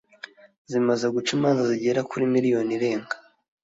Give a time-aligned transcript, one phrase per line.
[0.71, 3.15] zimaze guca imanza zigera kuri miliyoni irenga